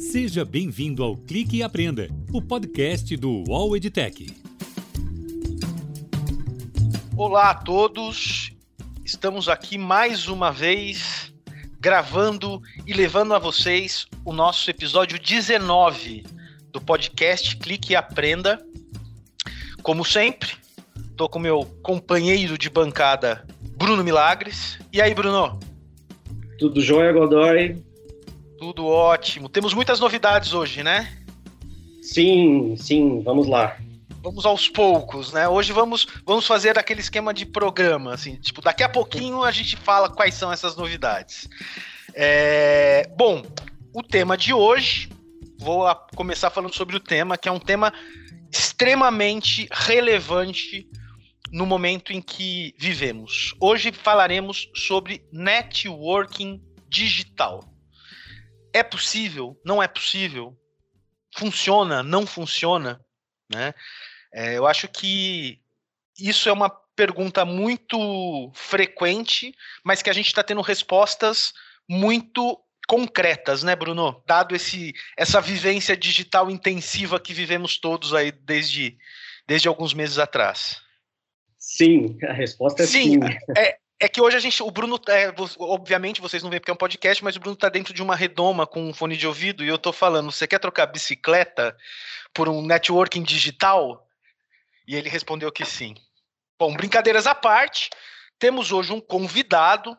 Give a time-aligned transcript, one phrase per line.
[0.00, 4.34] Seja bem-vindo ao Clique e Aprenda, o podcast do UOL EdTech.
[7.14, 8.50] Olá a todos,
[9.04, 11.34] estamos aqui mais uma vez
[11.78, 16.24] gravando e levando a vocês o nosso episódio 19
[16.72, 18.58] do podcast Clique e Aprenda.
[19.82, 20.52] Como sempre,
[21.10, 23.46] estou com meu companheiro de bancada,
[23.76, 24.78] Bruno Milagres.
[24.90, 25.60] E aí, Bruno?
[26.58, 27.89] Tudo jóia, Godoy?
[28.60, 29.48] Tudo ótimo.
[29.48, 31.16] Temos muitas novidades hoje, né?
[32.02, 33.78] Sim, sim, vamos lá.
[34.22, 35.48] Vamos aos poucos, né?
[35.48, 39.78] Hoje vamos, vamos fazer aquele esquema de programa, assim, tipo, daqui a pouquinho a gente
[39.78, 41.48] fala quais são essas novidades.
[42.12, 43.42] É, bom,
[43.94, 45.08] o tema de hoje,
[45.58, 47.90] vou começar falando sobre o tema, que é um tema
[48.52, 50.86] extremamente relevante
[51.50, 53.54] no momento em que vivemos.
[53.58, 57.69] Hoje falaremos sobre networking digital.
[58.72, 59.60] É possível?
[59.64, 60.56] Não é possível?
[61.36, 62.02] Funciona?
[62.02, 63.04] Não funciona?
[63.52, 63.74] Né?
[64.32, 65.60] É, eu acho que
[66.18, 69.54] isso é uma pergunta muito frequente,
[69.84, 71.52] mas que a gente está tendo respostas
[71.88, 74.22] muito concretas, né, Bruno?
[74.26, 78.98] Dado esse, essa vivência digital intensiva que vivemos todos aí desde,
[79.46, 80.82] desde alguns meses atrás.
[81.56, 83.12] Sim, a resposta é sim.
[83.12, 83.20] sim.
[83.56, 86.74] É, é que hoje a gente, o Bruno, é, obviamente vocês não veem porque é
[86.74, 89.62] um podcast, mas o Bruno tá dentro de uma redoma com um fone de ouvido
[89.62, 91.76] e eu tô falando, você quer trocar bicicleta
[92.32, 94.08] por um networking digital?
[94.88, 95.94] E ele respondeu que sim.
[96.58, 97.90] Bom, brincadeiras à parte,
[98.38, 99.96] temos hoje um convidado,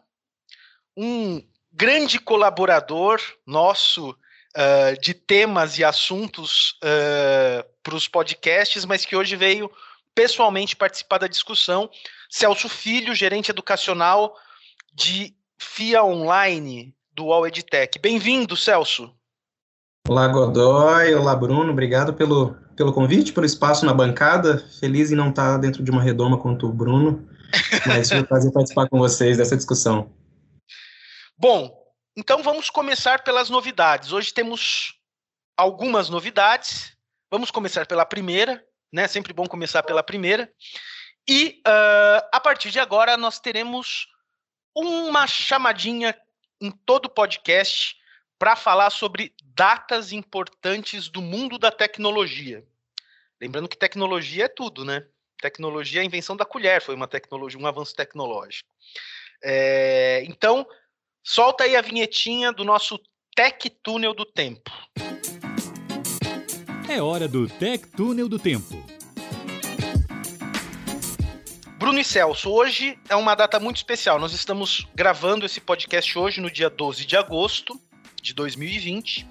[0.97, 1.41] um
[1.71, 9.35] grande colaborador nosso uh, de temas e assuntos uh, para os podcasts, mas que hoje
[9.35, 9.71] veio
[10.15, 11.89] pessoalmente participar da discussão.
[12.29, 14.35] Celso Filho, gerente educacional
[14.93, 17.99] de FIA Online do UOL EdTech.
[17.99, 19.13] Bem-vindo, Celso.
[20.07, 21.13] Olá, Godoy.
[21.13, 21.71] Olá, Bruno.
[21.71, 24.57] Obrigado pelo, pelo convite, pelo espaço na bancada.
[24.79, 27.27] Feliz em não estar dentro de uma redoma quanto o Bruno,
[27.85, 30.11] mas foi um prazer participar com vocês dessa discussão.
[31.37, 31.75] Bom,
[32.15, 34.11] então vamos começar pelas novidades.
[34.11, 34.95] Hoje temos
[35.55, 36.91] algumas novidades.
[37.29, 38.61] Vamos começar pela primeira,
[38.91, 39.07] né?
[39.07, 40.51] Sempre bom começar pela primeira.
[41.27, 44.07] E uh, a partir de agora nós teremos
[44.75, 46.17] uma chamadinha
[46.59, 47.95] em todo o podcast
[48.37, 52.65] para falar sobre datas importantes do mundo da tecnologia.
[53.39, 55.05] Lembrando que tecnologia é tudo, né?
[55.41, 58.69] Tecnologia é a invenção da colher, foi uma tecnologia, um avanço tecnológico.
[59.43, 60.67] É, então,
[61.23, 62.99] solta aí a vinhetinha do nosso
[63.35, 64.71] Tech Túnel do Tempo.
[66.91, 68.85] É hora do Tech Túnel do Tempo.
[71.77, 74.19] Bruno e Celso, hoje é uma data muito especial.
[74.19, 77.79] Nós estamos gravando esse podcast hoje, no dia 12 de agosto
[78.21, 79.25] de 2020.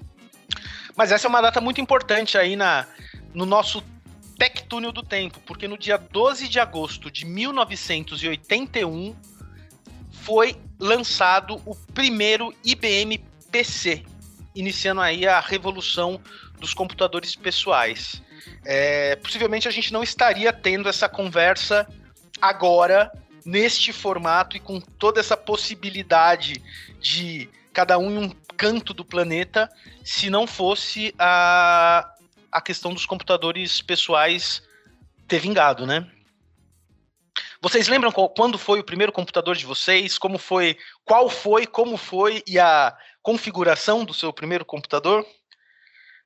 [0.95, 2.87] Mas essa é uma data muito importante aí na,
[3.31, 3.83] no nosso
[4.39, 9.15] Tech Túnel do Tempo, porque no dia 12 de agosto de 1981
[10.09, 14.03] foi lançado o primeiro IBM PC,
[14.55, 16.19] iniciando aí a revolução
[16.61, 18.21] dos computadores pessoais.
[18.63, 21.85] É, possivelmente a gente não estaria tendo essa conversa
[22.39, 23.11] agora,
[23.43, 26.61] neste formato e com toda essa possibilidade
[26.99, 29.69] de cada um em um canto do planeta,
[30.03, 32.07] se não fosse a,
[32.51, 34.61] a questão dos computadores pessoais
[35.27, 36.07] ter vingado, né?
[37.61, 40.17] Vocês lembram qual, quando foi o primeiro computador de vocês?
[40.17, 40.77] Como foi?
[41.05, 41.65] Qual foi?
[41.65, 42.43] Como foi?
[42.47, 45.25] E a configuração do seu primeiro computador?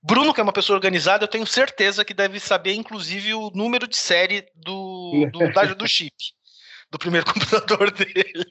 [0.05, 3.87] Bruno, que é uma pessoa organizada, eu tenho certeza que deve saber, inclusive, o número
[3.87, 6.13] de série do, do, do chip,
[6.91, 8.45] do primeiro computador dele.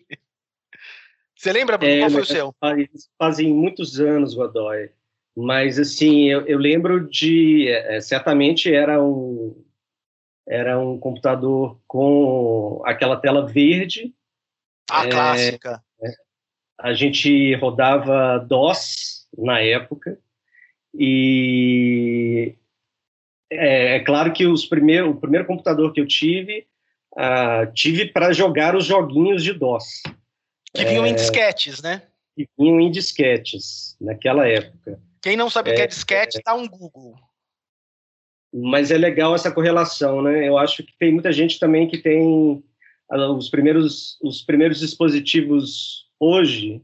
[1.37, 1.95] Você lembra, Bruno?
[1.95, 2.55] É, qual foi o seu?
[2.59, 4.91] Faz, fazem muitos anos, Godoy.
[5.37, 7.69] Mas, assim, eu, eu lembro de...
[7.69, 9.65] É, certamente era um,
[10.49, 14.13] era um computador com aquela tela verde.
[14.91, 15.85] A é, clássica.
[16.81, 20.19] A gente rodava DOS na época.
[20.97, 22.55] E
[23.51, 26.67] é, é claro que os primeiro, o primeiro computador que eu tive,
[27.15, 30.03] uh, tive para jogar os joguinhos de DOS.
[30.73, 32.03] Que vinham é, em disquetes, né?
[32.37, 35.01] Que vinham em disquetes, naquela época.
[35.23, 37.17] Quem não sabe o que é, é disquete, tá um Google.
[38.53, 40.47] Mas é legal essa correlação, né?
[40.47, 42.63] Eu acho que tem muita gente também que tem
[43.11, 46.83] ah, os primeiros, os primeiros dispositivos hoje,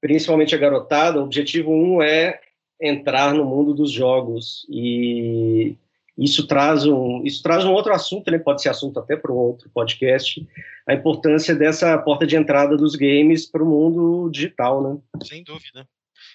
[0.00, 2.40] principalmente a garotada, o objetivo um é
[2.80, 5.76] entrar no mundo dos jogos e
[6.16, 8.38] isso traz um isso traz um outro assunto, né?
[8.38, 10.46] Pode ser assunto até para um outro podcast,
[10.86, 14.98] a importância dessa porta de entrada dos games para o mundo digital, né?
[15.24, 15.86] Sem dúvida.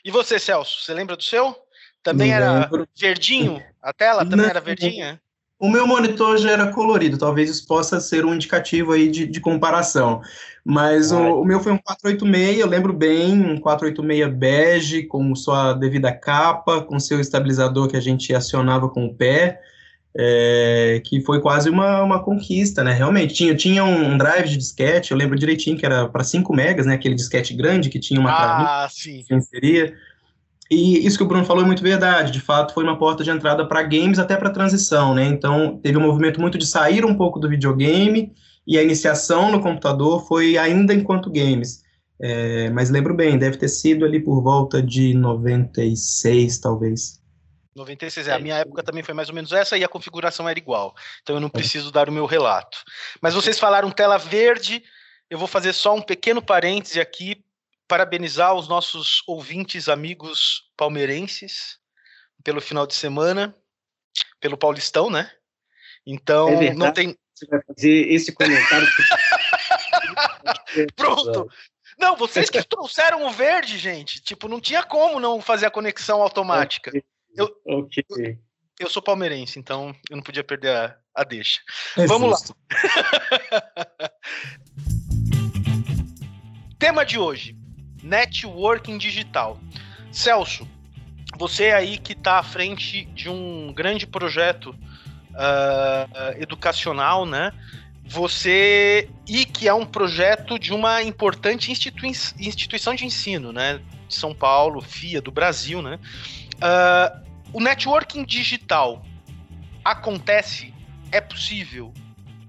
[0.04, 1.56] E você, Celso, você lembra do seu?
[2.02, 3.64] Também era verdinho?
[3.82, 5.20] A tela também não, era verdinha?
[5.57, 9.40] O meu monitor já era colorido, talvez isso possa ser um indicativo aí de, de
[9.40, 10.22] comparação.
[10.66, 15.74] Mas o, o, meu foi um 486, eu lembro bem, um 486 bege, com sua
[15.74, 19.62] devida capa, com seu estabilizador que a gente acionava com o pé,
[20.18, 22.92] é, que foi quase uma, uma conquista, né?
[22.92, 26.86] Realmente, tinha, tinha um drive de disquete, eu lembro direitinho que era para 5 megas,
[26.86, 26.96] né?
[26.96, 29.24] Aquele disquete grande que tinha uma ah, sim.
[29.25, 29.94] que inseria.
[30.70, 32.32] E isso que o Bruno falou é muito verdade.
[32.32, 35.26] De fato, foi uma porta de entrada para games, até para transição, né?
[35.26, 38.34] Então, teve um movimento muito de sair um pouco do videogame
[38.66, 41.84] e a iniciação no computador foi ainda enquanto games.
[42.20, 47.22] É, mas lembro bem, deve ter sido ali por volta de 96, talvez.
[47.76, 48.34] 96, é.
[48.34, 50.96] A minha época também foi mais ou menos essa e a configuração era igual.
[51.22, 52.78] Então eu não preciso dar o meu relato.
[53.22, 54.82] Mas vocês falaram tela verde.
[55.30, 57.44] Eu vou fazer só um pequeno parêntese aqui
[57.88, 61.80] parabenizar os nossos ouvintes, amigos palmeirenses,
[62.44, 63.56] pelo final de semana,
[64.40, 65.32] pelo Paulistão, né?
[66.06, 67.18] Então, é não tem.
[67.34, 68.88] Você vai fazer esse comentário.
[70.96, 71.50] Pronto!
[71.98, 74.22] Não, vocês que trouxeram o verde, gente.
[74.22, 76.90] Tipo, não tinha como não fazer a conexão automática.
[76.90, 77.04] Okay.
[77.36, 78.06] Eu, okay.
[78.10, 78.38] eu,
[78.80, 81.62] eu, sou palmeirense, então eu não podia perder a, a deixa.
[81.98, 82.56] É Vamos justo.
[82.72, 84.12] lá.
[86.80, 87.58] Tema de hoje:
[88.06, 89.60] networking digital.
[90.12, 90.68] Celso,
[91.38, 97.52] você aí que está à frente de um grande projeto uh, educacional, né?
[98.07, 103.81] Você e que é um projeto de uma importante institui instituição de ensino, né?
[104.08, 106.00] De São Paulo, FIA, do Brasil, né?
[106.56, 109.04] Uh, o networking digital
[109.84, 110.74] acontece?
[111.12, 111.94] É possível?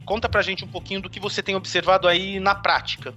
[0.05, 3.15] Conta pra gente um pouquinho do que você tem observado aí na prática.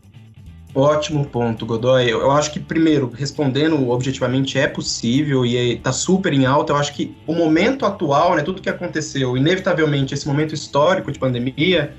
[0.73, 2.09] Ótimo ponto, Godoy.
[2.09, 6.73] Eu acho que, primeiro, respondendo objetivamente, é possível e está super em alta.
[6.73, 11.17] Eu acho que o momento atual, né, tudo que aconteceu, inevitavelmente, esse momento histórico de
[11.17, 11.95] pandemia,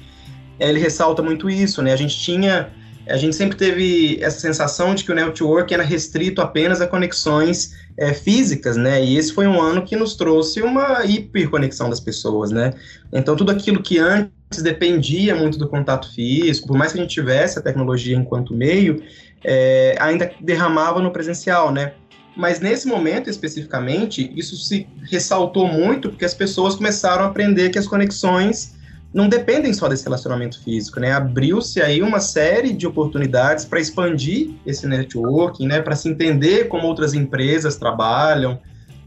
[0.58, 1.92] ele ressalta muito isso, né?
[1.92, 2.70] A gente tinha,
[3.08, 7.74] a gente sempre teve essa sensação de que o network era restrito apenas a conexões
[7.98, 9.04] é, físicas, né?
[9.04, 12.72] E esse foi um ano que nos trouxe uma hiperconexão das pessoas, né?
[13.12, 17.14] Então, tudo aquilo que antes dependia muito do contato físico, por mais que a gente
[17.14, 19.00] tivesse a tecnologia enquanto meio,
[19.44, 21.92] é, ainda derramava no presencial, né?
[22.36, 27.78] Mas nesse momento especificamente, isso se ressaltou muito porque as pessoas começaram a aprender que
[27.78, 28.74] as conexões
[29.12, 31.12] não dependem só desse relacionamento físico, né?
[31.12, 35.80] Abriu-se aí uma série de oportunidades para expandir esse networking, né?
[35.80, 38.60] Para se entender como outras empresas trabalham,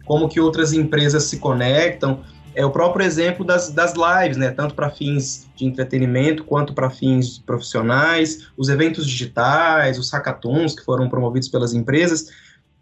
[0.05, 2.21] como que outras empresas se conectam
[2.55, 4.51] é o próprio exemplo das, das lives, né?
[4.51, 10.83] Tanto para fins de entretenimento quanto para fins profissionais, os eventos digitais, os hackathons que
[10.83, 12.29] foram promovidos pelas empresas.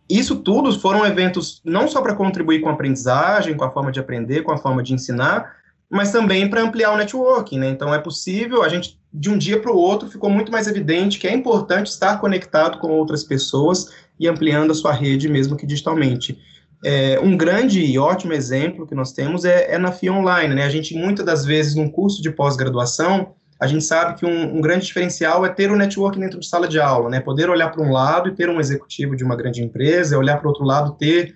[0.10, 4.00] Isso tudo foram eventos não só para contribuir com a aprendizagem, com a forma de
[4.00, 5.56] aprender, com a forma de ensinar,
[5.90, 7.70] mas também para ampliar o networking, né?
[7.70, 11.20] Então é possível, a gente de um dia para o outro ficou muito mais evidente
[11.20, 13.90] que é importante estar conectado com outras pessoas
[14.20, 16.38] e ampliando a sua rede mesmo que digitalmente.
[16.84, 20.64] É, um grande e ótimo exemplo que nós temos é, é, na FIA Online, né?
[20.64, 24.62] A gente, muitas das vezes, num curso de pós-graduação, a gente sabe que um, um,
[24.62, 27.20] grande diferencial é ter o um network dentro de sala de aula, né?
[27.20, 30.48] Poder olhar para um lado e ter um executivo de uma grande empresa, olhar para
[30.48, 31.36] o outro lado, ter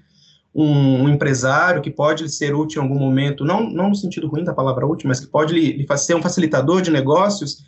[0.54, 4.44] um, um, empresário que pode ser útil em algum momento, não, não no sentido ruim
[4.44, 7.64] da palavra útil, mas que pode lhe, lhe ser um facilitador de negócios,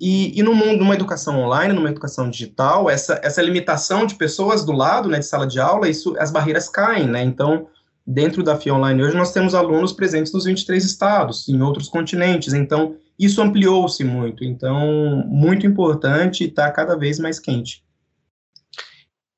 [0.00, 4.64] e, e no mundo, numa educação online, numa educação digital, essa, essa limitação de pessoas
[4.64, 7.22] do lado, né, de sala de aula, isso, as barreiras caem, né?
[7.22, 7.68] Então,
[8.06, 12.54] dentro da FIA Online hoje, nós temos alunos presentes nos 23 estados, em outros continentes.
[12.54, 14.42] Então, isso ampliou-se muito.
[14.42, 17.84] Então, muito importante e está cada vez mais quente.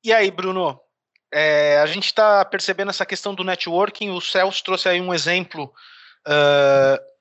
[0.01, 0.79] E aí, Bruno?
[1.33, 4.11] É, a gente está percebendo essa questão do networking.
[4.11, 5.65] O Celso trouxe aí um exemplo
[6.25, 7.12] uh,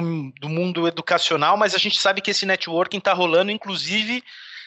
[0.00, 4.22] do, do mundo educacional, mas a gente sabe que esse networking está rolando, inclusive,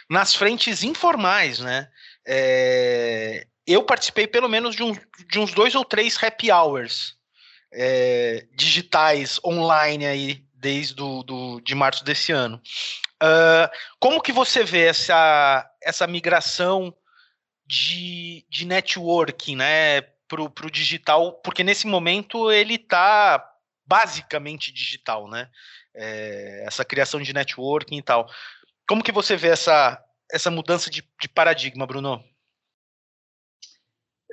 [0.10, 1.88] nas frentes informais, né?
[2.28, 4.94] É, eu participei pelo menos de, um,
[5.28, 7.16] de, uns dois ou três happy hours
[7.72, 12.62] é, digitais online aí desde do, do, de março desse ano.
[13.22, 13.70] Uh,
[14.00, 16.94] como que você vê essa, essa migração
[17.66, 21.34] de, de networking, né, para o digital?
[21.44, 23.49] Porque nesse momento ele está
[23.90, 25.50] basicamente digital, né?
[25.96, 28.30] É, essa criação de networking e tal.
[28.88, 30.00] Como que você vê essa,
[30.32, 32.24] essa mudança de, de paradigma, Bruno?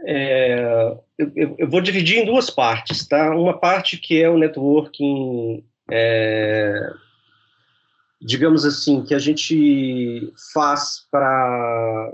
[0.00, 3.34] É, eu, eu, vou dividir em duas partes, tá?
[3.34, 6.90] Uma parte que é o networking, é,
[8.20, 12.12] digamos assim, que a gente faz para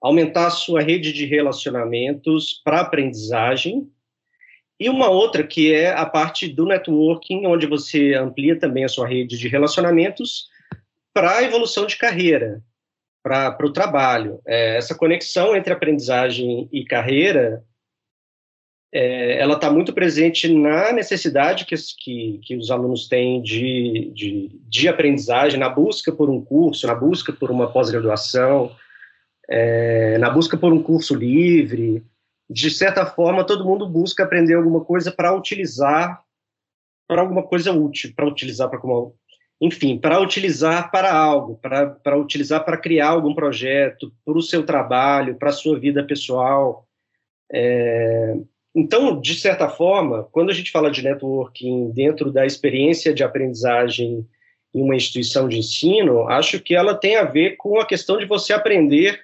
[0.00, 3.90] aumentar a sua rede de relacionamentos para aprendizagem,
[4.82, 9.06] e uma outra que é a parte do networking, onde você amplia também a sua
[9.06, 10.48] rede de relacionamentos
[11.14, 12.60] para a evolução de carreira,
[13.22, 14.40] para o trabalho.
[14.44, 17.62] É, essa conexão entre aprendizagem e carreira,
[18.92, 24.60] é, ela está muito presente na necessidade que, que, que os alunos têm de, de,
[24.68, 28.74] de, aprendizagem, na busca por um curso, na busca por uma pós-graduação,
[29.48, 32.02] é, na busca por um curso livre.
[32.52, 36.22] De certa forma, todo mundo busca aprender alguma coisa para utilizar
[37.08, 39.14] para alguma coisa útil, para utilizar para como
[39.60, 45.36] enfim, para utilizar para algo, para utilizar para criar algum projeto, para o seu trabalho,
[45.36, 46.84] para a sua vida pessoal.
[47.52, 48.34] É,
[48.74, 54.26] então, de certa forma, quando a gente fala de networking dentro da experiência de aprendizagem
[54.74, 58.26] em uma instituição de ensino, acho que ela tem a ver com a questão de
[58.26, 59.20] você aprender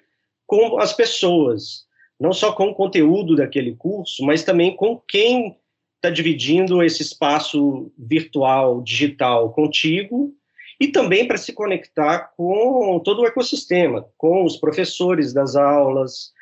[0.47, 1.88] com as pessoas,
[2.19, 5.57] não só com o conteúdo daquele curso, mas também com quem
[5.97, 10.33] está dividindo esse espaço virtual, digital contigo,
[10.81, 16.33] e também para se conectar com todo o ecossistema, com os professores das aulas,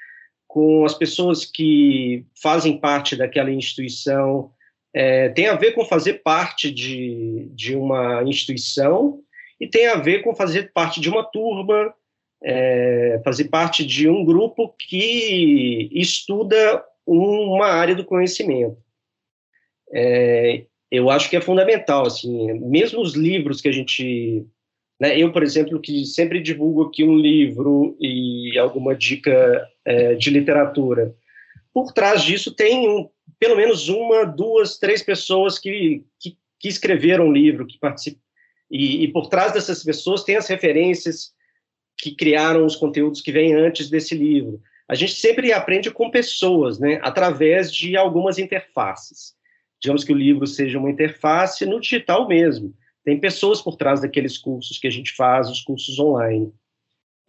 [0.47, 4.51] com as pessoas que fazem parte daquela instituição.
[4.95, 9.21] É, tem a ver com fazer parte de, de uma instituição
[9.59, 11.95] e tem a ver com fazer parte de uma turma,
[12.43, 18.77] é, fazer parte de um grupo que estuda uma área do conhecimento.
[19.93, 24.45] É, eu acho que é fundamental, assim, mesmo os livros que a gente,
[25.01, 30.31] né, eu, por exemplo, que sempre divulgo aqui um livro e alguma dica é, de
[30.31, 31.15] literatura,
[31.73, 37.27] por trás disso tem um, pelo menos uma, duas, três pessoas que, que, que escreveram
[37.27, 38.21] um livro, que participam,
[38.71, 41.36] e, e por trás dessas pessoas tem as referências
[41.99, 44.61] que criaram os conteúdos que vêm antes desse livro.
[44.89, 49.37] A gente sempre aprende com pessoas, né, através de algumas interfaces
[49.81, 52.75] digamos que o livro seja uma interface no digital mesmo.
[53.05, 56.53] Tem pessoas por trás daqueles cursos que a gente faz, os cursos online.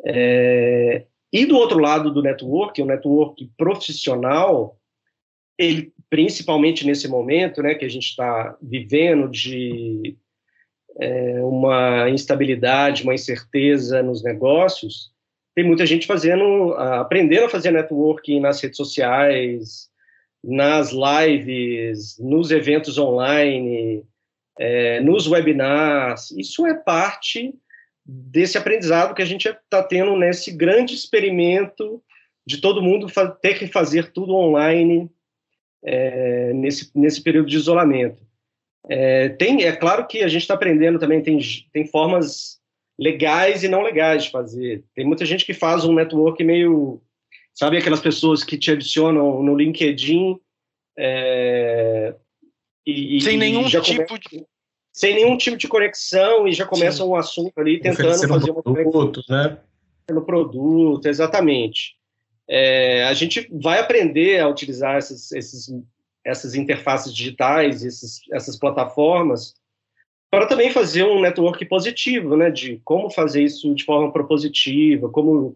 [0.05, 4.79] É, e do outro lado do network, o network profissional,
[5.57, 10.17] ele principalmente nesse momento, né, que a gente está vivendo de
[10.99, 15.11] é, uma instabilidade, uma incerteza nos negócios,
[15.55, 19.89] tem muita gente fazendo, aprendendo a fazer networking nas redes sociais,
[20.43, 24.05] nas lives, nos eventos online,
[24.59, 26.29] é, nos webinars.
[26.31, 27.55] Isso é parte
[28.05, 32.03] desse aprendizado que a gente está tendo nesse grande experimento
[32.45, 33.07] de todo mundo
[33.41, 35.09] ter que fazer tudo online
[35.83, 38.26] é, nesse, nesse período de isolamento.
[38.89, 41.39] É, tem, é claro que a gente está aprendendo também, tem,
[41.73, 42.57] tem formas
[42.97, 44.83] legais e não legais de fazer.
[44.95, 47.01] Tem muita gente que faz um network meio
[47.57, 50.39] Sabe aquelas pessoas que te adicionam no LinkedIn
[50.95, 52.13] é,
[52.85, 54.45] e, sem nenhum tipo de
[54.93, 57.09] sem nenhum tipo de conexão e já começa Sim.
[57.09, 59.57] um assunto ali tentando fazer um produto, né?
[60.11, 61.95] No produto, exatamente.
[62.47, 65.67] É, a gente vai aprender a utilizar esses, esses,
[66.27, 69.55] essas interfaces digitais, esses, essas plataformas,
[70.29, 72.51] para também fazer um network positivo, né?
[72.51, 75.55] De como fazer isso de forma propositiva, como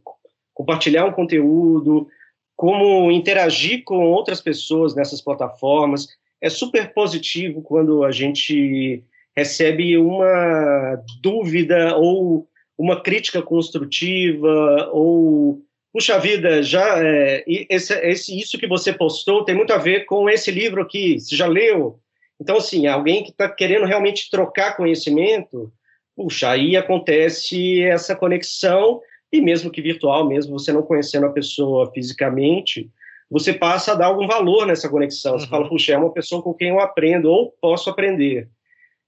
[0.53, 2.07] compartilhar um conteúdo,
[2.55, 6.07] como interagir com outras pessoas nessas plataformas.
[6.39, 9.03] É super positivo quando a gente
[9.35, 12.47] recebe uma dúvida ou
[12.77, 15.61] uma crítica construtiva ou
[15.93, 20.29] puxa vida, já é, esse, esse, isso que você postou tem muito a ver com
[20.29, 21.99] esse livro aqui, você já leu?
[22.39, 25.71] Então, assim, alguém que está querendo realmente trocar conhecimento,
[26.15, 31.91] puxa, aí acontece essa conexão e mesmo que virtual, mesmo você não conhecendo a pessoa
[31.91, 32.89] fisicamente,
[33.29, 35.39] você passa a dar algum valor nessa conexão.
[35.39, 35.49] Você uhum.
[35.49, 38.49] fala, puxa, é uma pessoa com quem eu aprendo ou posso aprender.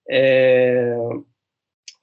[0.09, 0.95] É...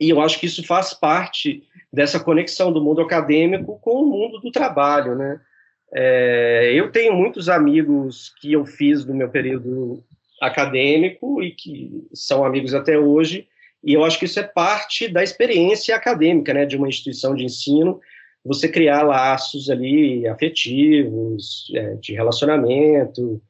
[0.01, 4.41] E eu acho que isso faz parte dessa conexão do mundo acadêmico com o mundo
[4.41, 5.41] do trabalho, né?
[5.93, 6.73] É...
[6.75, 10.03] Eu tenho muitos amigos que eu fiz no meu período
[10.41, 13.47] acadêmico e que são amigos até hoje,
[13.85, 17.45] e eu acho que isso é parte da experiência acadêmica, né, de uma instituição de
[17.45, 18.01] ensino,
[18.45, 23.41] você criar laços ali afetivos, é, de relacionamento.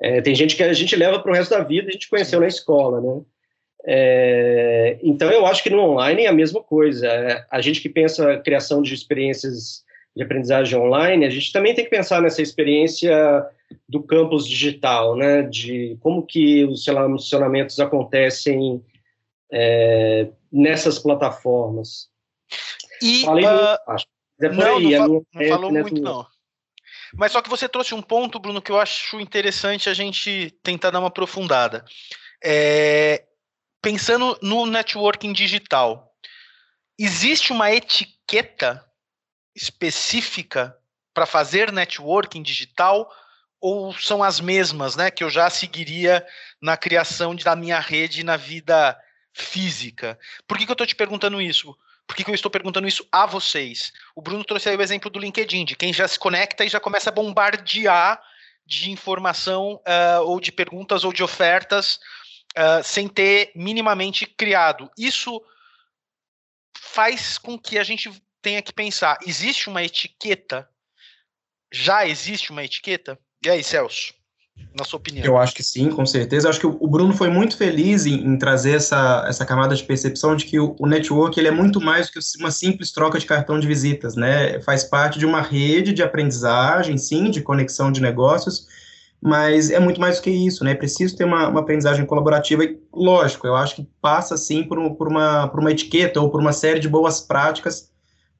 [0.00, 2.40] É, tem gente que a gente leva para o resto da vida, a gente conheceu
[2.40, 3.22] na escola, né?
[3.86, 7.06] É, então, eu acho que no online é a mesma coisa.
[7.06, 9.84] É, a gente que pensa a criação de experiências
[10.16, 13.44] de aprendizagem online, a gente também tem que pensar nessa experiência
[13.88, 15.42] do campus digital, né?
[15.42, 18.82] De como que os relacionamentos acontecem
[19.52, 22.08] é, nessas plataformas.
[23.02, 24.06] E, Falei uh, acho.
[24.40, 26.26] É não, aí, não, fa não falou muito, não.
[27.16, 30.90] Mas só que você trouxe um ponto, Bruno, que eu acho interessante a gente tentar
[30.90, 31.84] dar uma aprofundada.
[32.42, 33.23] É,
[33.84, 36.10] pensando no networking digital,
[36.98, 38.82] existe uma etiqueta
[39.54, 40.74] específica
[41.12, 43.12] para fazer networking digital
[43.60, 46.26] ou são as mesmas, né, que eu já seguiria
[46.62, 48.98] na criação da minha rede na vida
[49.34, 50.18] física?
[50.48, 51.76] Por que, que eu estou te perguntando isso?
[52.06, 53.92] Por que, que eu estou perguntando isso a vocês?
[54.16, 56.80] O Bruno trouxe aí o exemplo do LinkedIn, de quem já se conecta e já
[56.80, 58.18] começa a bombardear
[58.66, 62.00] de informação uh, ou de perguntas ou de ofertas
[62.56, 64.90] uh, sem ter minimamente criado.
[64.96, 65.42] Isso
[66.78, 70.68] faz com que a gente tenha que pensar: existe uma etiqueta?
[71.72, 73.18] Já existe uma etiqueta?
[73.44, 74.14] E aí, Celso?
[74.74, 75.24] na sua opinião?
[75.24, 76.46] Eu acho que sim, com certeza.
[76.46, 79.82] Eu acho que o Bruno foi muito feliz em, em trazer essa, essa camada de
[79.82, 83.18] percepção de que o, o, network ele é muito mais do que uma simples troca
[83.18, 84.60] de cartão de visitas, né?
[84.62, 88.66] Faz parte de uma rede de aprendizagem, sim, de conexão de negócios,
[89.24, 90.72] mas é muito mais do que isso, né?
[90.72, 94.78] É preciso ter uma, uma aprendizagem colaborativa e, lógico, eu acho que passa, sim, por,
[94.96, 97.90] por, uma, por uma etiqueta ou por uma série de boas práticas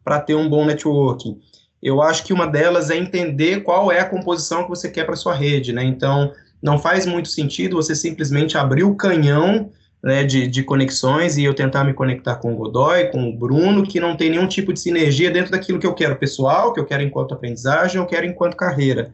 [0.05, 1.41] para ter um bom networking
[1.85, 5.15] eu acho que uma delas é entender qual é a composição que você quer para
[5.15, 5.85] sua rede, né?
[5.85, 9.71] Então, não faz muito sentido você simplesmente abrir o canhão
[10.03, 13.87] né, de, de conexões e eu tentar me conectar com o Godoy, com o Bruno,
[13.87, 16.87] que não tem nenhum tipo de sinergia dentro daquilo que eu quero pessoal, que eu
[16.87, 19.13] quero enquanto aprendizagem, eu quero enquanto carreira.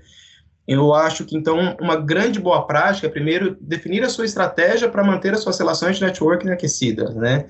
[0.71, 5.03] Eu acho que, então, uma grande boa prática é, primeiro, definir a sua estratégia para
[5.03, 7.47] manter as suas relações de networking aquecidas, né?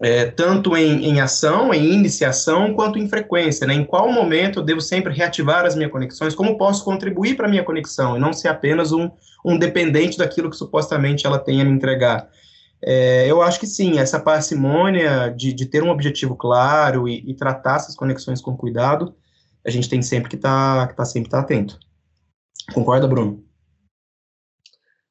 [0.00, 3.74] é, tanto em, em, ação, em iniciação, quanto em frequência, né?
[3.74, 7.50] Em qual momento eu devo sempre reativar as minhas conexões, como posso contribuir para a
[7.50, 9.10] minha conexão, e não ser apenas um,
[9.44, 12.28] um dependente daquilo que supostamente ela tem a me entregar.
[12.80, 17.34] É, eu acho que sim, essa parcimônia de, de ter um objetivo claro e, e,
[17.34, 19.12] tratar essas conexões com cuidado,
[19.66, 21.76] a gente tem sempre que estar tá, que tá sempre tá atento.
[22.72, 23.44] Concorda, Bruno?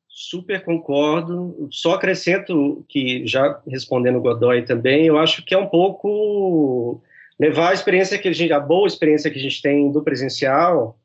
[0.07, 1.67] Super concordo.
[1.71, 7.01] Só acrescento que, já respondendo o Godoy também, eu acho que é um pouco
[7.39, 10.99] levar a experiência que a gente, a boa experiência que a gente tem do presencial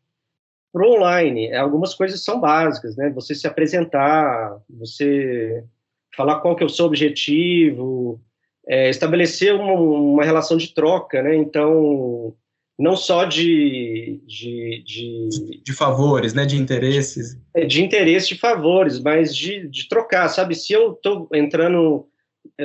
[0.73, 1.55] para o online.
[1.55, 3.11] Algumas coisas são básicas, né?
[3.11, 5.63] Você se apresentar, você
[6.17, 8.21] falar qual que é o seu objetivo,
[8.67, 11.35] é, estabelecer uma, uma, relação de troca, né?
[11.37, 12.35] Então,
[12.79, 17.39] não só de, de, de, de favores, né, de interesses.
[17.55, 20.55] É, de interesse de favores, mas de, de trocar, sabe?
[20.55, 22.07] Se eu estou entrando,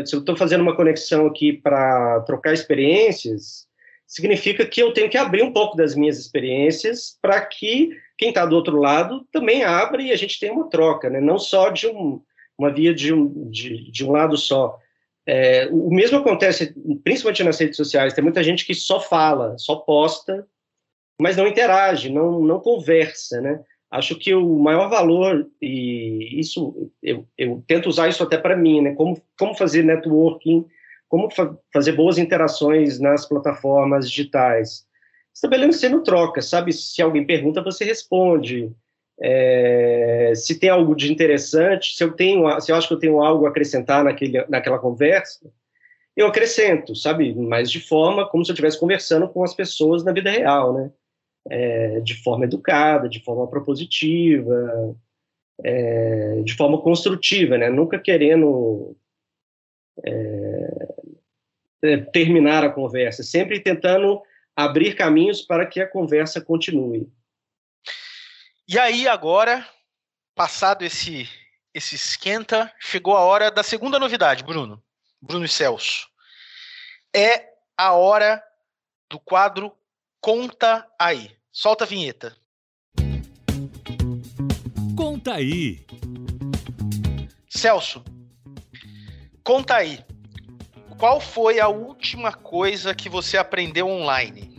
[0.06, 3.68] se eu estou fazendo uma conexão aqui para trocar experiências,
[4.06, 8.46] significa que eu tenho que abrir um pouco das minhas experiências para que quem está
[8.46, 11.20] do outro lado também abra e a gente tenha uma troca, né?
[11.20, 12.22] Não só de um,
[12.58, 14.80] uma via de um, de, de um lado só.
[15.30, 19.76] É, o mesmo acontece, principalmente nas redes sociais, tem muita gente que só fala, só
[19.76, 20.48] posta,
[21.20, 23.60] mas não interage, não, não conversa, né?
[23.92, 28.82] Acho que o maior valor, e isso, eu, eu tento usar isso até para mim,
[28.82, 28.94] né?
[28.94, 30.66] Como, como fazer networking,
[31.10, 34.86] como fa fazer boas interações nas plataformas digitais.
[35.34, 36.72] Estabelecendo troca, sabe?
[36.72, 38.72] Se alguém pergunta, você responde.
[39.20, 43.22] É, se tem algo de interessante, se eu tenho, se eu acho que eu tenho
[43.22, 45.52] algo a acrescentar naquele, naquela conversa,
[46.16, 47.34] eu acrescento, sabe?
[47.36, 50.92] Mas de forma como se eu estivesse conversando com as pessoas na vida real, né?
[51.50, 54.96] É, de forma educada, de forma propositiva,
[55.64, 57.70] é, de forma construtiva, né?
[57.70, 58.96] Nunca querendo
[60.06, 60.88] é,
[61.84, 64.22] é, terminar a conversa, sempre tentando
[64.56, 67.08] abrir caminhos para que a conversa continue.
[68.70, 69.66] E aí, agora,
[70.36, 71.30] passado esse,
[71.74, 74.84] esse esquenta, chegou a hora da segunda novidade, Bruno.
[75.22, 76.10] Bruno e Celso.
[77.16, 78.44] É a hora
[79.10, 79.74] do quadro
[80.20, 81.34] Conta Aí.
[81.50, 82.36] Solta a vinheta.
[84.98, 85.86] Conta aí.
[87.48, 88.04] Celso,
[89.44, 90.04] conta aí.
[91.00, 94.57] Qual foi a última coisa que você aprendeu online?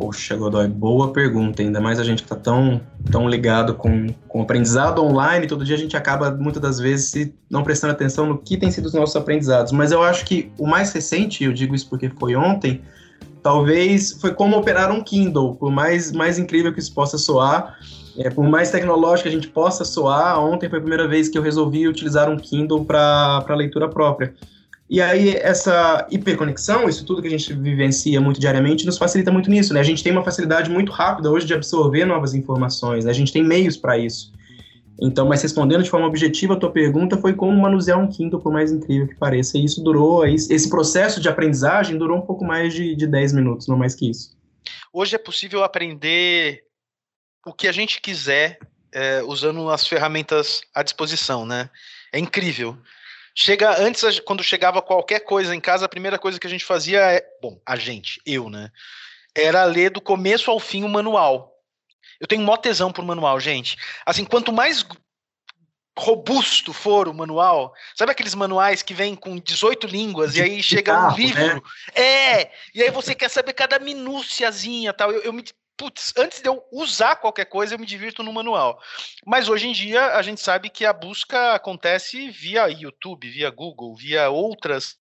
[0.00, 1.60] Poxa, Godoy, boa pergunta.
[1.60, 2.80] Ainda mais a gente que está tão,
[3.10, 7.64] tão ligado com, com aprendizado online, todo dia a gente acaba, muitas das vezes, não
[7.64, 9.72] prestando atenção no que tem sido os nossos aprendizados.
[9.72, 12.80] Mas eu acho que o mais recente, eu digo isso porque foi ontem,
[13.42, 17.76] talvez foi como operar um Kindle, por mais, mais incrível que isso possa soar,
[18.16, 21.36] é, por mais tecnológico que a gente possa soar, ontem foi a primeira vez que
[21.36, 24.32] eu resolvi utilizar um Kindle para leitura própria.
[24.90, 29.50] E aí, essa hiperconexão, isso tudo que a gente vivencia muito diariamente, nos facilita muito
[29.50, 29.80] nisso, né?
[29.80, 33.10] A gente tem uma facilidade muito rápida hoje de absorver novas informações, né?
[33.10, 34.32] A gente tem meios para isso.
[35.00, 38.50] Então, mas respondendo de forma objetiva a tua pergunta, foi como manusear um Kindle, por
[38.50, 39.58] mais incrível que pareça.
[39.58, 43.68] E isso durou, esse processo de aprendizagem durou um pouco mais de, de 10 minutos,
[43.68, 44.36] não mais que isso.
[44.92, 46.64] hoje é possível aprender
[47.46, 48.58] o que a gente quiser
[48.92, 51.70] é, usando as ferramentas à disposição, né?
[52.12, 52.76] É incrível.
[53.40, 56.98] Chega antes, quando chegava qualquer coisa em casa, a primeira coisa que a gente fazia
[56.98, 58.68] é, bom, a gente, eu, né?
[59.32, 61.54] Era ler do começo ao fim o manual.
[62.18, 63.76] Eu tenho mó tesão por manual, gente.
[64.04, 64.84] Assim, quanto mais
[65.96, 71.06] robusto for o manual, sabe aqueles manuais que vêm com 18 línguas e aí chega
[71.06, 71.40] um livro?
[71.40, 71.60] Né?
[71.94, 72.50] É!
[72.74, 75.12] E aí você quer saber cada minúciazinha tal.
[75.12, 75.44] Eu, eu me
[75.78, 78.78] putz, antes de eu usar qualquer coisa, eu me divirto no manual.
[79.24, 83.94] Mas hoje em dia a gente sabe que a busca acontece via YouTube, via Google,
[83.94, 84.96] via outras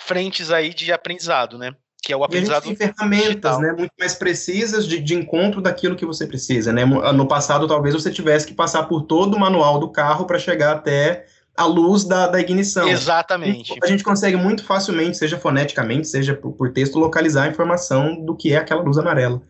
[0.00, 1.74] frentes aí de aprendizado, né?
[2.02, 2.62] Que é o aprendizado.
[2.62, 3.60] E a gente tem ferramentas, digital.
[3.60, 3.72] né?
[3.72, 6.84] Muito mais precisas de, de encontro daquilo que você precisa, né?
[6.84, 10.76] No passado, talvez você tivesse que passar por todo o manual do carro para chegar
[10.76, 11.26] até
[11.56, 12.88] a luz da, da ignição.
[12.88, 13.76] Exatamente.
[13.82, 18.34] A gente consegue muito facilmente, seja foneticamente, seja por, por texto, localizar a informação do
[18.34, 19.42] que é aquela luz amarela.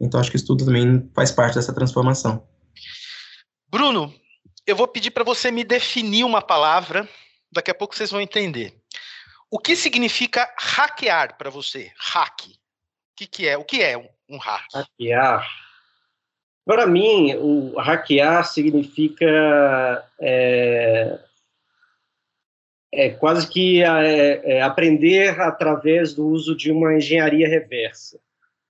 [0.00, 2.46] Então, acho que isso tudo também faz parte dessa transformação.
[3.68, 4.12] Bruno,
[4.66, 7.08] eu vou pedir para você me definir uma palavra,
[7.52, 8.74] daqui a pouco vocês vão entender.
[9.50, 11.92] O que significa hackear para você?
[11.98, 12.46] Hack.
[12.46, 13.58] O que, que é?
[13.58, 14.64] O que é um, hack?
[14.72, 15.46] Hackear.
[16.64, 21.18] Para mim, o hackear significa é,
[22.92, 28.20] é quase que é, é aprender através do uso de uma engenharia reversa.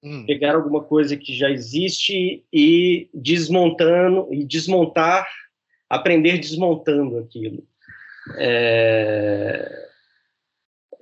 [0.03, 0.25] Hum.
[0.25, 5.29] Pegar alguma coisa que já existe e desmontando e desmontar,
[5.89, 7.67] aprender desmontando aquilo.
[8.37, 9.89] É...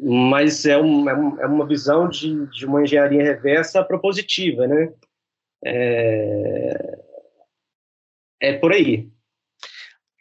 [0.01, 4.93] Mas é, um, é, é uma visão de, de uma engenharia reversa propositiva, né?
[5.65, 6.99] É,
[8.41, 9.09] é por aí.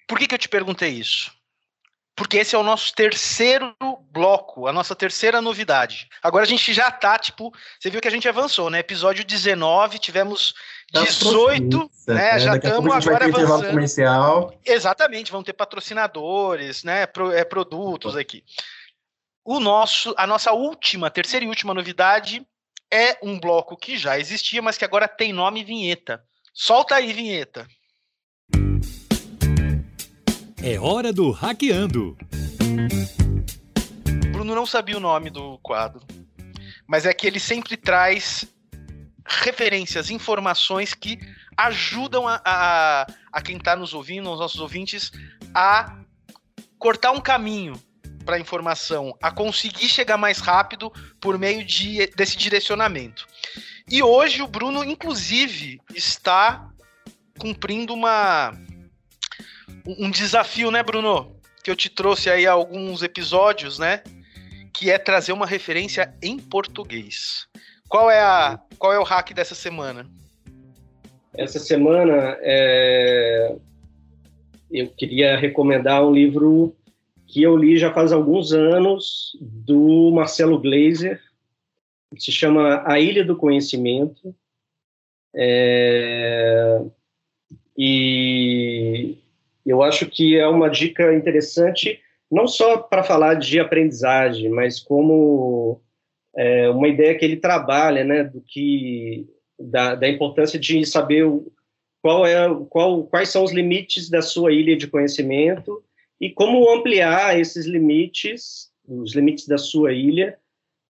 [0.08, 1.37] Por que, que eu te perguntei isso?
[2.18, 3.76] Porque esse é o nosso terceiro
[4.12, 6.10] bloco, a nossa terceira novidade.
[6.24, 8.80] Agora a gente já tá, tipo, você viu que a gente avançou, né?
[8.80, 10.56] Episódio 19, tivemos
[10.92, 12.30] 18, tá né?
[12.32, 13.68] É, já estamos agora avançando.
[13.68, 14.60] Comercial.
[14.66, 17.06] Exatamente, vão ter patrocinadores, né?
[17.06, 18.44] Pro, é, produtos aqui.
[19.46, 22.44] O nosso, a nossa última, terceira e última novidade
[22.92, 26.24] é um bloco que já existia, mas que agora tem nome e vinheta.
[26.52, 27.68] Solta aí, vinheta.
[30.70, 32.18] É hora do Hackeando.
[34.34, 36.06] Bruno não sabia o nome do quadro,
[36.86, 38.46] mas é que ele sempre traz
[39.26, 41.18] referências, informações que
[41.56, 45.10] ajudam a, a, a quem está nos ouvindo, os nossos ouvintes,
[45.56, 46.00] a
[46.78, 47.82] cortar um caminho
[48.26, 53.26] para a informação, a conseguir chegar mais rápido por meio de, desse direcionamento.
[53.90, 56.70] E hoje o Bruno, inclusive, está
[57.40, 58.52] cumprindo uma
[59.88, 61.36] um desafio, né, Bruno?
[61.63, 64.02] Que eu te trouxe aí alguns episódios, né?
[64.73, 67.47] Que é trazer uma referência em português.
[67.88, 70.06] Qual é, a, qual é o hack dessa semana?
[71.34, 73.56] Essa semana é...
[74.69, 76.76] eu queria recomendar um livro
[77.26, 81.21] que eu li já faz alguns anos, do Marcelo Gleiser,
[82.15, 84.36] que se chama A Ilha do Conhecimento.
[85.36, 86.82] É...
[87.78, 89.17] E
[89.70, 92.00] eu acho que é uma dica interessante,
[92.32, 95.82] não só para falar de aprendizagem, mas como
[96.36, 99.28] é, uma ideia que ele trabalha, né, do que
[99.60, 101.26] da, da importância de saber
[102.02, 105.84] qual é qual, quais são os limites da sua ilha de conhecimento
[106.20, 110.38] e como ampliar esses limites, os limites da sua ilha,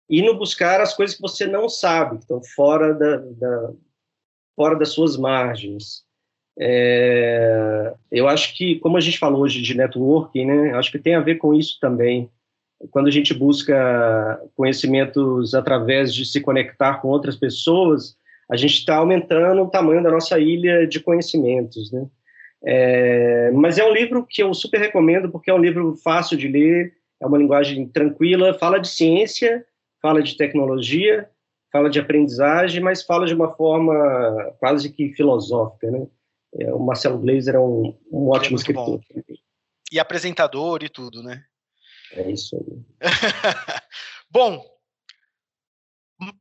[0.09, 3.73] e no buscar as coisas que você não sabe, que estão fora da, da
[4.55, 6.06] fora das suas margens.
[6.59, 11.15] É, eu acho que, como a gente falou hoje de networking, né, acho que tem
[11.15, 12.31] a ver com isso também.
[12.91, 18.17] Quando a gente busca conhecimentos através de se conectar com outras pessoas,
[18.51, 22.07] a gente está aumentando o tamanho da nossa ilha de conhecimentos, né?
[22.65, 26.49] É, mas é um livro que eu super recomendo porque é um livro fácil de
[26.49, 29.65] ler, é uma linguagem tranquila, fala de ciência,
[30.01, 31.29] fala de tecnologia,
[31.71, 33.95] fala de aprendizagem, mas fala de uma forma
[34.59, 36.07] quase que filosófica, né?
[36.59, 39.01] É, o Marcelo Glazer é um, um é ótimo é escritor.
[39.01, 39.35] Bom.
[39.93, 41.45] E apresentador e tudo, né?
[42.13, 42.85] É isso aí.
[44.31, 44.65] bom,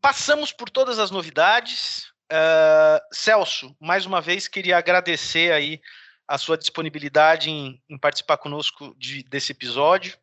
[0.01, 2.13] passamos por todas as novidades.
[2.31, 5.79] Uh, Celso, mais uma vez queria agradecer aí
[6.27, 10.17] a sua disponibilidade em, em participar conosco de, desse episódio.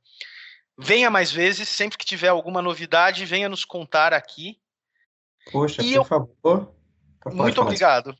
[0.76, 4.58] Venha mais vezes, sempre que tiver alguma novidade, venha nos contar aqui.
[5.52, 6.04] Poxa, e por eu...
[6.04, 6.74] favor.
[7.32, 8.16] Muito obrigado.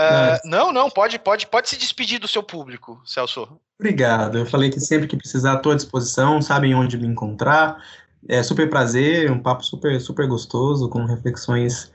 [0.00, 3.48] Uh, não, não, pode, pode, pode se despedir do seu público, Celso.
[3.78, 4.38] Obrigado.
[4.38, 7.82] Eu falei que sempre que precisar, estou à disposição, sabem onde me encontrar.
[8.28, 11.90] É super prazer, um papo super, super gostoso, com reflexões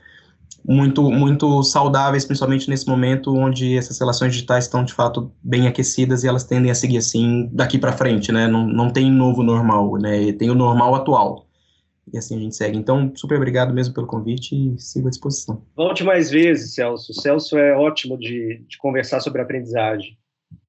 [0.66, 6.24] muito, muito saudáveis, principalmente nesse momento onde essas relações digitais estão de fato bem aquecidas
[6.24, 8.48] e elas tendem a seguir assim daqui para frente, né?
[8.48, 10.32] Não, não tem novo normal, né?
[10.32, 11.45] Tem o normal atual.
[12.12, 12.76] E assim a gente segue.
[12.76, 15.66] Então, super obrigado mesmo pelo convite e sigo à disposição.
[15.74, 17.10] Volte mais vezes, Celso.
[17.10, 20.16] O Celso é ótimo de, de conversar sobre aprendizagem.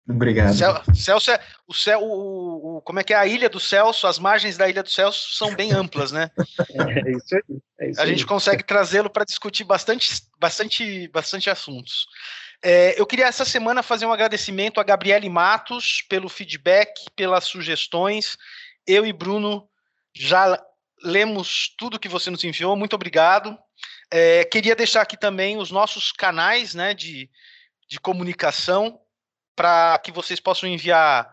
[0.10, 0.56] Obrigado.
[0.56, 4.08] Cel, Celso é o, céu, o, o, como é que é a ilha do Celso?
[4.08, 6.32] As margens da ilha do Celso são bem amplas, né?
[6.80, 7.62] É isso aí.
[7.80, 12.08] É isso a gente consegue trazê-lo para discutir bastante, bastante, bastante assuntos.
[12.64, 18.38] É, eu queria essa semana fazer um agradecimento a Gabriele Matos pelo feedback, pelas sugestões.
[18.88, 19.68] Eu e Bruno
[20.16, 20.60] já
[21.04, 22.76] lemos tudo que você nos enviou.
[22.76, 23.58] Muito obrigado.
[24.12, 27.30] É, queria deixar aqui também os nossos canais né, de,
[27.88, 29.00] de comunicação
[29.56, 31.32] para que vocês possam enviar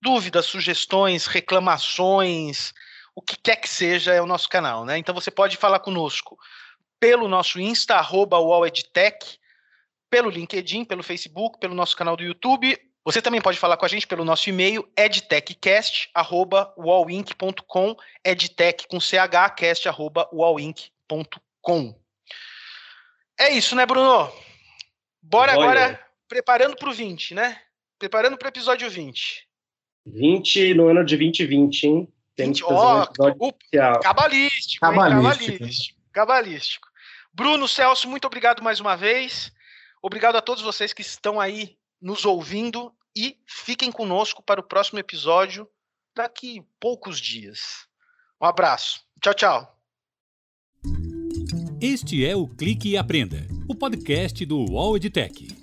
[0.00, 2.72] dúvidas, sugestões, reclamações,
[3.14, 4.98] o que quer que seja, é o nosso canal, né?
[4.98, 6.36] Então você pode falar conosco
[6.98, 8.36] pelo nosso Insta, arroba
[10.10, 12.78] pelo LinkedIn, pelo Facebook, pelo nosso canal do YouTube.
[13.04, 19.14] Você também pode falar com a gente pelo nosso e-mail, edtechcast.com, edtech com ch,
[19.56, 20.30] cast, arroba,
[23.38, 24.32] É isso, né, Bruno?
[25.20, 25.62] Bora Olha.
[25.62, 27.60] agora preparando para o 20, né?
[27.98, 29.48] Preparando para o episódio 20.
[30.06, 32.08] 20 no ano de 2020, hein?
[32.36, 33.12] Tem que fazer oh, um o,
[34.00, 34.80] cabalístico, cabalístico.
[34.80, 35.98] cabalístico.
[36.12, 36.88] Cabalístico.
[37.32, 39.52] Bruno, Celso, muito obrigado mais uma vez.
[40.00, 44.98] Obrigado a todos vocês que estão aí nos ouvindo e fiquem conosco para o próximo
[44.98, 45.68] episódio
[46.14, 47.86] daqui poucos dias.
[48.40, 49.00] Um abraço.
[49.22, 49.78] Tchau, tchau.
[51.80, 55.61] Este é o Clique e Aprenda, o podcast do UOL EdTech.